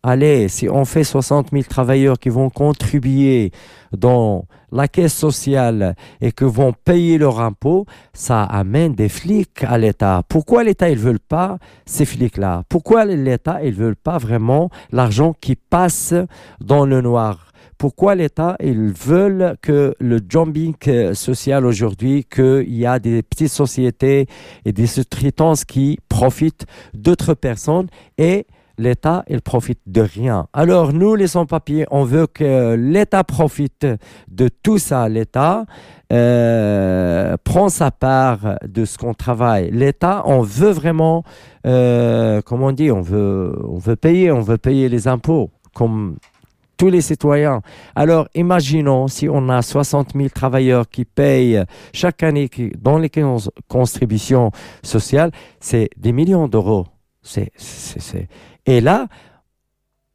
Allez, 0.04 0.50
si 0.50 0.67
on 0.69 0.84
fait 0.84 1.06
60 1.06 1.52
000 1.52 1.63
travailleurs 1.69 2.19
qui 2.19 2.28
vont 2.28 2.50
contribuer 2.50 3.52
dans 3.97 4.45
la 4.73 4.89
caisse 4.89 5.13
sociale 5.13 5.95
et 6.19 6.34
que 6.34 6.43
vont 6.43 6.73
payer 6.73 7.17
leur 7.17 7.39
impôt, 7.39 7.86
ça 8.13 8.43
amène 8.43 8.93
des 8.93 9.10
flics 9.10 9.63
à 9.63 9.78
l'État. 9.78 10.21
Pourquoi 10.28 10.65
l'État, 10.65 10.89
ils 10.89 11.00
veulent 11.00 11.19
pas 11.19 11.60
ces 11.86 12.04
flics-là? 12.04 12.63
Pourquoi 12.67 13.06
l'État, 13.06 13.63
ils 13.63 13.73
veulent 13.73 13.95
pas 13.95 14.17
vraiment 14.17 14.69
l'argent 14.91 15.34
qui 15.39 15.56
passe 15.56 16.13
dans 16.60 16.86
le 16.86 17.00
noir? 17.00 17.46
Pourquoi 17.77 18.15
l'État, 18.15 18.55
ils 18.59 18.91
veulent 18.91 19.55
que 19.61 19.93
le 19.99 20.19
jumping 20.27 20.75
euh, 20.87 21.13
social 21.13 21.65
aujourd'hui, 21.65 22.25
qu'il 22.25 22.73
y 22.73 22.85
a 22.85 22.99
des 22.99 23.21
petites 23.21 23.51
sociétés 23.51 24.27
et 24.65 24.71
des 24.71 24.87
sous-traitances 24.87 25.65
qui 25.65 25.99
profitent 26.09 26.65
d'autres 26.93 27.33
personnes 27.33 27.87
et 28.17 28.47
l'État, 28.77 29.23
il 29.27 29.41
profite 29.41 29.79
de 29.87 30.01
rien. 30.01 30.47
Alors 30.53 30.93
nous, 30.93 31.15
les 31.15 31.27
sans-papiers, 31.27 31.85
on 31.91 32.03
veut 32.03 32.27
que 32.27 32.75
l'État 32.75 33.23
profite 33.23 33.87
de 34.27 34.49
tout 34.49 34.77
ça. 34.77 35.09
L'État 35.09 35.65
euh, 36.13 37.35
prend 37.43 37.69
sa 37.69 37.91
part 37.91 38.57
de 38.67 38.85
ce 38.85 38.97
qu'on 38.97 39.13
travaille. 39.13 39.71
L'État, 39.71 40.23
on 40.25 40.41
veut 40.41 40.71
vraiment, 40.71 41.23
euh, 41.65 42.41
comment 42.45 42.67
on 42.67 42.71
dit, 42.71 42.91
on 42.91 43.01
veut, 43.01 43.53
on 43.67 43.77
veut 43.77 43.95
payer, 43.95 44.31
on 44.31 44.41
veut 44.41 44.57
payer 44.57 44.89
les 44.89 45.07
impôts 45.07 45.49
comme 45.73 46.17
tous 46.77 46.89
les 46.89 47.01
citoyens. 47.01 47.61
Alors, 47.95 48.27
imaginons 48.35 49.07
si 49.07 49.27
on 49.27 49.49
a 49.49 49.61
60 49.61 50.13
000 50.15 50.29
travailleurs 50.29 50.87
qui 50.89 51.05
payent 51.05 51.63
chaque 51.93 52.23
année 52.23 52.49
dans 52.79 52.97
les 52.97 53.11
contributions 53.67 54.51
sociales, 54.83 55.31
c'est 55.59 55.89
des 55.97 56.11
millions 56.11 56.47
d'euros. 56.47 56.85
C'est, 57.21 57.51
Et 58.65 58.79
là, 58.79 59.07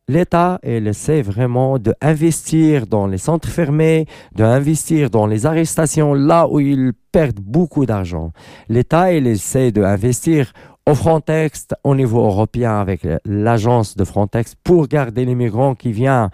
l'État, 0.09 0.59
il 0.62 0.87
essaie 0.87 1.20
vraiment 1.20 1.79
d'investir 1.79 2.87
dans 2.87 3.07
les 3.07 3.18
centres 3.18 3.48
fermés, 3.48 4.07
d'investir 4.35 5.11
dans 5.11 5.27
les 5.27 5.44
arrestations, 5.44 6.14
là 6.14 6.48
où 6.48 6.61
ils 6.61 6.92
perdent 7.12 7.40
beaucoup 7.40 7.85
d'argent. 7.85 8.33
L'État, 8.68 9.12
il 9.12 9.27
essaie 9.27 9.72
d'investir 9.72 10.53
au 10.87 10.95
Frontex 10.95 11.68
au 11.85 11.95
niveau 11.95 12.25
européen 12.25 12.81
avec 12.81 13.07
l'agence 13.25 13.97
de 13.97 14.05
Frontex 14.05 14.55
pour 14.62 14.88
garder 14.88 15.25
les 15.25 15.35
migrants 15.35 15.75
qui 15.75 15.92
viennent 15.92 16.31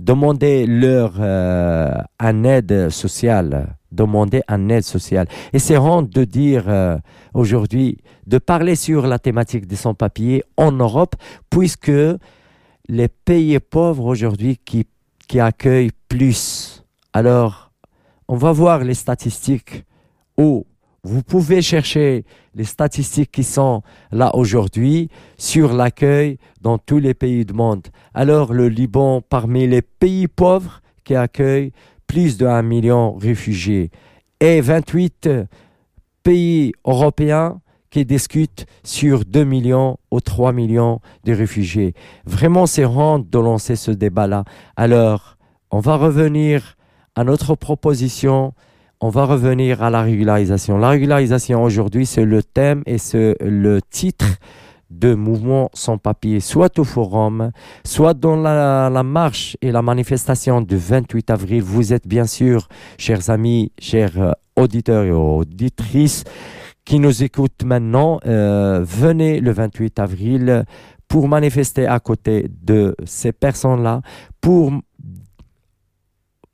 demander 0.00 0.66
leur 0.66 1.14
euh, 1.18 1.90
un 2.18 2.44
aide 2.44 2.90
sociale, 2.90 3.76
demander 3.92 4.42
un 4.48 4.68
aide 4.68 4.82
sociale. 4.82 5.26
Et 5.52 5.58
c'est 5.58 5.76
de 5.76 6.24
dire 6.24 6.64
euh, 6.68 6.98
aujourd'hui, 7.32 7.98
de 8.26 8.38
parler 8.38 8.74
sur 8.74 9.06
la 9.06 9.18
thématique 9.18 9.66
des 9.66 9.76
sans-papiers 9.76 10.42
en 10.56 10.72
Europe, 10.72 11.16
puisque 11.48 11.92
les 12.88 13.08
pays 13.08 13.58
pauvres 13.58 14.04
aujourd'hui 14.04 14.58
qui, 14.64 14.86
qui 15.26 15.40
accueillent 15.40 15.92
plus. 16.08 16.84
Alors, 17.12 17.72
on 18.28 18.36
va 18.36 18.52
voir 18.52 18.84
les 18.84 18.94
statistiques 18.94 19.84
où 20.36 20.66
vous 21.06 21.22
pouvez 21.22 21.62
chercher 21.62 22.24
les 22.54 22.64
statistiques 22.64 23.30
qui 23.30 23.44
sont 23.44 23.82
là 24.10 24.34
aujourd'hui 24.34 25.08
sur 25.38 25.72
l'accueil 25.72 26.38
dans 26.60 26.78
tous 26.78 26.98
les 26.98 27.14
pays 27.14 27.44
du 27.44 27.52
monde. 27.52 27.86
Alors, 28.12 28.52
le 28.52 28.68
Liban, 28.68 29.20
parmi 29.20 29.66
les 29.68 29.82
pays 29.82 30.26
pauvres 30.26 30.82
qui 31.04 31.14
accueillent 31.14 31.72
plus 32.06 32.36
de 32.36 32.46
1 32.46 32.62
million 32.62 33.16
de 33.16 33.22
réfugiés 33.22 33.90
et 34.40 34.60
28 34.60 35.28
pays 36.22 36.72
européens 36.84 37.60
qui 37.90 38.04
discutent 38.04 38.66
sur 38.82 39.24
2 39.24 39.44
millions 39.44 39.98
ou 40.10 40.20
3 40.20 40.52
millions 40.52 41.00
de 41.24 41.32
réfugiés. 41.32 41.94
Vraiment, 42.24 42.66
c'est 42.66 42.84
honte 42.84 43.30
de 43.30 43.38
lancer 43.38 43.76
ce 43.76 43.92
débat-là. 43.92 44.44
Alors, 44.76 45.36
on 45.70 45.78
va 45.78 45.96
revenir 45.96 46.76
à 47.14 47.22
notre 47.22 47.54
proposition. 47.54 48.54
On 49.00 49.10
va 49.10 49.26
revenir 49.26 49.82
à 49.82 49.90
la 49.90 50.00
régularisation. 50.00 50.78
La 50.78 50.88
régularisation 50.88 51.62
aujourd'hui, 51.62 52.06
c'est 52.06 52.24
le 52.24 52.42
thème 52.42 52.82
et 52.86 52.96
c'est 52.96 53.36
le 53.40 53.82
titre 53.82 54.24
de 54.88 55.14
mouvement 55.14 55.68
sans 55.74 55.98
papier, 55.98 56.40
soit 56.40 56.78
au 56.78 56.84
forum, 56.84 57.50
soit 57.84 58.14
dans 58.14 58.36
la, 58.36 59.02
marche 59.02 59.58
et 59.60 59.70
la 59.70 59.82
manifestation 59.82 60.62
du 60.62 60.78
28 60.78 61.28
avril. 61.28 61.62
Vous 61.62 61.92
êtes 61.92 62.06
bien 62.06 62.24
sûr, 62.24 62.68
chers 62.96 63.28
amis, 63.28 63.70
chers 63.78 64.18
euh, 64.18 64.32
auditeurs 64.56 65.04
et 65.04 65.12
auditrices, 65.12 66.24
qui 66.86 66.98
nous 66.98 67.22
écoutent 67.22 67.64
maintenant, 67.64 68.18
euh, 68.24 68.80
venez 68.82 69.40
le 69.40 69.50
28 69.50 69.98
avril 69.98 70.64
pour 71.06 71.28
manifester 71.28 71.86
à 71.86 72.00
côté 72.00 72.48
de 72.62 72.96
ces 73.04 73.32
personnes-là, 73.32 74.00
pour 74.40 74.72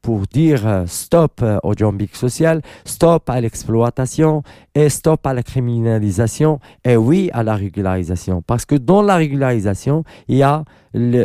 pour 0.03 0.27
dire 0.27 0.67
euh, 0.67 0.85
stop 0.87 1.41
euh, 1.43 1.59
au 1.63 1.75
jumping 1.75 2.09
social, 2.13 2.61
stop 2.85 3.31
à 3.31 3.41
l'exploitation 3.41 4.43
et 4.75 4.89
stop 4.89 5.27
à 5.27 5.33
la 5.33 5.43
criminalisation 5.45 6.59
et 6.85 6.97
oui 6.97 7.31
à 7.33 7.45
la 7.45 7.55
régularisation. 7.55 8.43
Parce 8.43 8.67
que 8.67 8.75
dans 8.75 9.01
la 9.01 9.17
régularisation, 9.17 10.05
il 10.29 10.39
y 10.39 10.43
a 10.43 10.65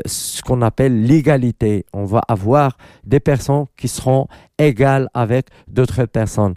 ce 0.06 0.42
qu'on 0.44 0.62
appelle 0.62 1.04
l'égalité. 1.04 1.86
On 1.92 2.06
va 2.06 2.22
avoir 2.28 2.78
des 3.04 3.20
personnes 3.20 3.66
qui 3.76 3.88
seront 3.88 4.28
égales 4.58 5.10
avec 5.14 5.48
d'autres 5.68 6.06
personnes. 6.06 6.54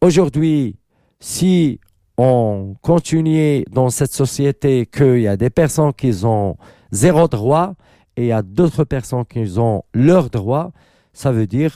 Aujourd'hui, 0.00 0.76
si 1.20 1.80
on 2.16 2.74
continue 2.82 3.64
dans 3.70 3.90
cette 3.90 4.12
société 4.12 4.86
qu'il 4.86 5.20
y 5.20 5.28
a 5.28 5.36
des 5.36 5.50
personnes 5.50 5.92
qui 5.92 6.24
ont 6.24 6.56
zéro 6.90 7.28
droit 7.28 7.74
et 8.16 8.22
il 8.22 8.26
y 8.28 8.32
a 8.32 8.42
d'autres 8.42 8.84
personnes 8.84 9.24
qui 9.24 9.58
ont 9.58 9.84
leurs 9.92 10.30
droits, 10.30 10.72
ça 11.22 11.32
veut 11.32 11.48
dire 11.48 11.72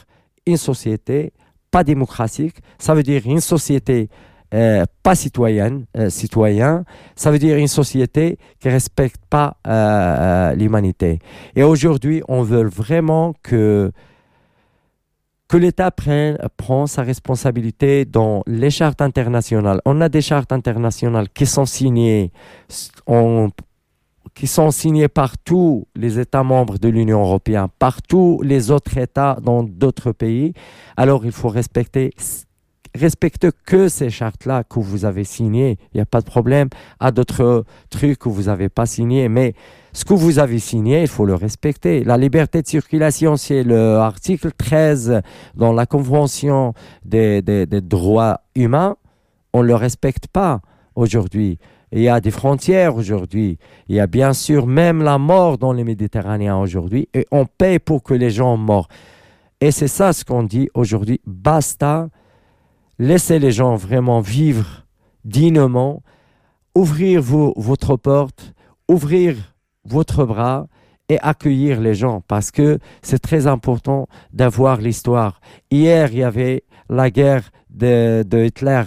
une 0.47 0.57
société 0.57 1.33
pas 1.73 1.83
démocratique, 1.83 2.57
ça 2.79 2.95
veut 2.95 3.03
dire 3.03 3.23
une 3.27 3.41
société 3.41 4.09
euh, 4.55 4.85
pas 5.03 5.15
citoyenne, 5.15 5.87
euh, 5.97 6.11
citoyen, 6.11 6.85
ça 7.17 7.31
veut 7.33 7.39
dire 7.39 7.57
une 7.57 7.73
société 7.81 8.39
qui 8.61 8.69
respecte 8.69 9.21
pas 9.31 9.57
euh, 9.67 10.55
l'humanité. 10.55 11.19
Et 11.57 11.63
aujourd'hui, 11.65 12.23
on 12.29 12.43
veut 12.43 12.67
vraiment 12.83 13.35
que 13.43 13.91
que 15.49 15.57
l'État 15.59 15.91
prenne 15.91 16.39
prend 16.57 16.87
sa 16.87 17.03
responsabilité 17.03 18.05
dans 18.05 18.43
les 18.47 18.71
chartes 18.71 19.03
internationales. 19.03 19.81
On 19.85 20.01
a 20.01 20.09
des 20.09 20.23
chartes 20.23 20.53
internationales 20.53 21.29
qui 21.31 21.47
sont 21.47 21.67
signées 21.67 22.31
on- 23.07 23.51
qui 24.35 24.47
sont 24.47 24.71
signées 24.71 25.09
par 25.09 25.37
tous 25.39 25.87
les 25.95 26.19
États 26.19 26.43
membres 26.43 26.79
de 26.79 26.89
l'Union 26.89 27.21
européenne, 27.23 27.67
par 27.79 28.01
tous 28.03 28.41
les 28.43 28.71
autres 28.71 28.97
États 28.97 29.39
dans 29.43 29.63
d'autres 29.63 30.13
pays. 30.13 30.55
Alors 30.97 31.25
il 31.25 31.33
faut 31.33 31.49
respecter 31.49 32.13
respecte 32.95 33.49
que 33.65 33.89
ces 33.89 34.11
chartes-là 34.11 34.65
que 34.65 34.79
vous 34.79 35.07
avez 35.07 35.25
signées, 35.25 35.79
il 35.93 35.97
n'y 35.97 36.01
a 36.03 36.05
pas 36.07 36.21
de 36.21 36.27
problème. 36.27 36.69
À 37.01 37.11
d'autres 37.11 37.65
trucs 37.89 38.19
que 38.19 38.29
vous 38.29 38.43
n'avez 38.45 38.69
pas 38.69 38.85
signés, 38.85 39.31
mais 39.31 39.55
ce 39.95 40.05
que 40.05 40.13
vous 40.13 40.39
avez 40.39 40.59
signé, 40.59 41.01
il 41.01 41.09
faut 41.09 41.25
le 41.25 41.35
respecter. 41.35 42.05
La 42.05 42.19
liberté 42.19 42.61
de 42.61 42.67
circulation, 42.67 43.39
c'est 43.39 43.65
l'article 43.65 44.51
13 44.57 45.23
dans 45.55 45.73
la 45.73 45.87
Convention 45.87 46.75
des- 47.03 47.41
des 47.41 47.81
droits 47.81 48.41
humains. 48.55 48.97
On 49.55 49.63
ne 49.63 49.69
le 49.69 49.75
respecte 49.75 50.27
pas 50.27 50.61
aujourd'hui. 50.95 51.59
Il 51.93 52.01
y 52.01 52.09
a 52.09 52.21
des 52.21 52.31
frontières 52.31 52.97
aujourd'hui. 52.97 53.59
Il 53.89 53.97
y 53.97 54.01
a 54.01 54.07
bien 54.07 54.33
sûr 54.33 54.67
même 54.67 55.03
la 55.03 55.19
mort 55.19 55.59
dans 55.59 55.75
les 55.75 55.85
Méditerranéens 55.85 56.57
aujourd'hui. 56.57 57.09
Et 57.13 57.27
on 57.31 57.45
paye 57.45 57.79
pour 57.79 58.03
que 58.03 58.15
les 58.15 58.31
gens 58.31 58.57
meurent. 58.57 58.89
Et 59.61 59.71
c'est 59.71 59.89
ça 59.89 60.15
ce 60.15 60.25
qu'on 60.25 60.43
dit 60.43 60.71
aujourd'hui. 60.75 61.21
Basta. 61.27 62.09
Laissez 62.99 63.39
les 63.39 63.53
gens 63.53 63.77
vraiment 63.77 64.21
vivre 64.21 64.87
dignement. 65.27 66.03
Ouvrir 66.75 67.21
vos, 67.21 67.53
votre 67.57 67.97
porte. 67.97 68.55
Ouvrir 68.89 69.37
votre 69.85 70.25
bras 70.25 70.69
et 71.11 71.19
accueillir 71.21 71.79
les 71.81 71.95
gens 71.95 72.23
parce 72.27 72.51
que 72.51 72.79
c'est 73.03 73.19
très 73.19 73.47
important 73.47 74.09
d'avoir 74.33 74.79
l'histoire. 74.79 75.43
Hier, 75.71 76.11
il 76.11 76.19
y 76.21 76.23
avait 76.23 76.65
la 76.89 77.11
guerre 77.11 77.51
de, 77.69 78.23
de 78.27 78.45
Hitler. 78.45 78.85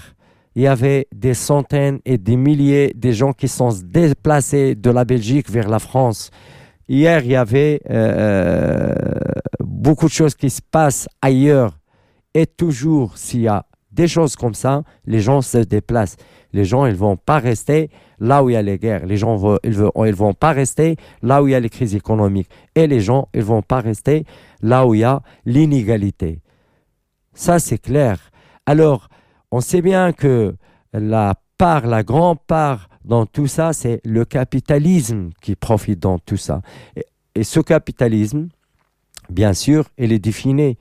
Il 0.55 0.61
y 0.61 0.67
avait 0.67 1.07
des 1.13 1.33
centaines 1.33 1.99
et 2.05 2.17
des 2.17 2.37
milliers 2.37 2.93
de 2.95 3.11
gens 3.11 3.33
qui 3.33 3.47
sont 3.47 3.73
déplacés 3.83 4.75
de 4.75 4.89
la 4.89 5.03
Belgique 5.03 5.49
vers 5.49 5.67
la 5.67 5.79
France. 5.79 6.31
Hier, 6.87 7.23
il 7.25 7.31
y 7.31 7.35
avait 7.35 7.81
euh, 7.89 8.93
beaucoup 9.59 10.05
de 10.05 10.11
choses 10.11 10.35
qui 10.35 10.49
se 10.49 10.61
passent 10.61 11.07
ailleurs. 11.21 11.77
Et 12.33 12.45
toujours, 12.45 13.17
s'il 13.17 13.41
y 13.41 13.47
a 13.47 13.65
des 13.91 14.07
choses 14.07 14.35
comme 14.35 14.53
ça, 14.53 14.83
les 15.05 15.19
gens 15.19 15.41
se 15.41 15.57
déplacent. 15.57 16.17
Les 16.53 16.63
gens, 16.63 16.85
ils 16.85 16.95
vont 16.95 17.17
pas 17.17 17.39
rester 17.39 17.89
là 18.19 18.43
où 18.43 18.49
il 18.49 18.53
y 18.53 18.55
a 18.55 18.61
les 18.61 18.77
guerres. 18.77 19.05
Les 19.05 19.17
gens, 19.17 19.57
ils, 19.63 19.73
vont, 19.73 19.91
ils 20.05 20.15
vont 20.15 20.33
pas 20.33 20.51
rester 20.51 20.95
là 21.21 21.43
où 21.43 21.47
il 21.47 21.51
y 21.51 21.55
a 21.55 21.59
les 21.59 21.69
crises 21.69 21.95
économiques. 21.95 22.49
Et 22.75 22.87
les 22.87 23.01
gens, 23.01 23.27
ils 23.33 23.43
vont 23.43 23.61
pas 23.61 23.81
rester 23.81 24.25
là 24.61 24.85
où 24.85 24.93
il 24.93 25.01
y 25.01 25.03
a 25.03 25.21
l'inégalité. 25.45 26.39
Ça, 27.33 27.59
c'est 27.59 27.77
clair. 27.77 28.31
Alors, 28.65 29.09
on 29.55 29.61
sait 29.61 29.81
bien 29.81 30.11
que 30.11 30.53
la 30.91 31.35
part, 31.57 31.87
la 31.87 32.03
grande 32.03 32.39
part 32.45 32.89
dans 33.05 33.25
tout 33.25 33.47
ça, 33.47 33.71
c'est 33.71 34.01
le 34.03 34.25
capitalisme 34.25 35.29
qui 35.41 35.55
profite 35.55 35.99
dans 35.99 36.19
tout 36.19 36.35
ça. 36.35 36.61
Et, 36.97 37.43
ce 37.43 37.61
capitalisme, 37.61 38.49
bien 39.29 39.53
sûr, 39.53 39.85
il 39.97 40.11
est 40.11 40.19
défini. 40.19 40.77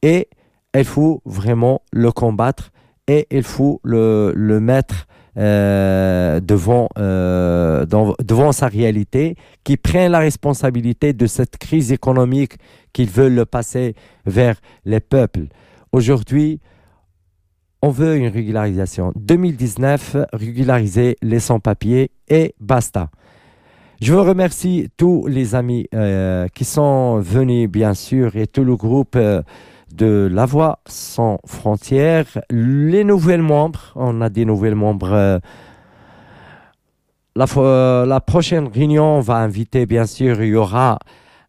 Et 0.00 0.28
il 0.74 0.84
faut 0.86 1.20
vraiment 1.26 1.82
le 1.92 2.12
combattre 2.12 2.70
et 3.06 3.26
il 3.30 3.42
faut 3.42 3.80
le, 3.84 4.32
mettre 4.58 5.06
euh, 5.36 6.40
devant, 6.40 6.88
euh, 6.96 7.84
devant 7.84 8.52
sa 8.52 8.68
réalité, 8.68 9.36
qui 9.64 9.76
prenne 9.76 10.12
la 10.12 10.20
responsabilité 10.20 11.12
de 11.12 11.26
cette 11.26 11.58
crise 11.58 11.92
économique 11.92 12.54
qu'ils 12.94 13.10
veulent 13.10 13.34
le 13.34 13.44
passer 13.44 13.94
vers 14.24 14.56
les 14.86 15.00
peuples. 15.00 15.48
Aujourd'hui, 15.92 16.60
on 17.84 17.90
veut 17.90 18.16
une 18.16 18.28
régularisation. 18.28 19.12
2019, 19.14 20.16
régulariser 20.32 21.18
les 21.20 21.38
sans-papiers 21.38 22.10
et 22.28 22.54
basta. 22.58 23.10
Je 24.00 24.14
vous 24.14 24.22
remercie 24.22 24.88
tous 24.96 25.26
les 25.26 25.54
amis 25.54 25.86
euh, 25.94 26.48
qui 26.54 26.64
sont 26.64 27.18
venus, 27.18 27.68
bien 27.68 27.92
sûr, 27.92 28.36
et 28.36 28.46
tout 28.46 28.64
le 28.64 28.74
groupe 28.74 29.16
euh, 29.16 29.42
de 29.94 30.30
La 30.32 30.46
Voix 30.46 30.78
sans 30.86 31.40
frontières. 31.44 32.40
Les 32.48 33.04
nouvelles 33.04 33.42
membres, 33.42 33.92
on 33.96 34.22
a 34.22 34.30
des 34.30 34.46
nouvelles 34.46 34.76
membres. 34.76 35.12
euh, 35.12 35.38
la, 37.36 38.20
prochaine 38.22 38.68
réunion, 38.68 39.18
on 39.18 39.20
va 39.20 39.36
inviter, 39.36 39.84
bien 39.84 40.06
sûr, 40.06 40.42
il 40.42 40.48
y 40.48 40.56
aura 40.56 41.00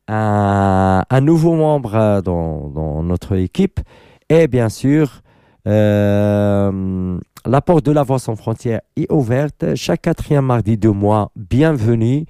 un, 0.09 1.21
nouveau 1.21 1.55
membre 1.55 2.21
dans 2.21 3.03
notre 3.03 3.37
équipe. 3.37 3.79
Et 4.27 4.49
bien 4.49 4.67
sûr, 4.67 5.21
euh, 5.67 7.19
la 7.45 7.61
porte 7.61 7.85
de 7.85 7.91
la 7.91 8.03
Voix 8.03 8.19
sans 8.19 8.35
frontières 8.35 8.81
est 8.95 9.11
ouverte. 9.11 9.75
Chaque 9.75 10.03
quatrième 10.03 10.45
mardi 10.45 10.77
de 10.77 10.89
mois, 10.89 11.31
bienvenue. 11.35 12.25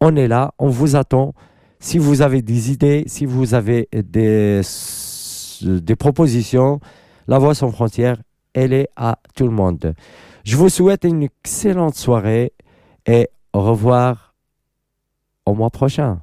On 0.00 0.16
est 0.16 0.28
là, 0.28 0.52
on 0.58 0.68
vous 0.68 0.96
attend. 0.96 1.34
Si 1.78 1.98
vous 1.98 2.22
avez 2.22 2.42
des 2.42 2.70
idées, 2.72 3.04
si 3.06 3.26
vous 3.26 3.54
avez 3.54 3.88
des, 3.92 4.62
propositions, 5.98 6.80
la 7.26 7.38
Voix 7.38 7.54
sans 7.54 7.70
frontières, 7.70 8.20
elle 8.54 8.72
est 8.72 8.88
à 8.96 9.18
tout 9.34 9.44
le 9.44 9.52
monde. 9.52 9.94
Je 10.44 10.56
vous 10.56 10.68
souhaite 10.68 11.04
une 11.04 11.22
excellente 11.22 11.94
soirée 11.94 12.52
et 13.06 13.28
au 13.52 13.60
revoir 13.62 14.34
au 15.46 15.54
mois 15.54 15.70
prochain. 15.70 16.20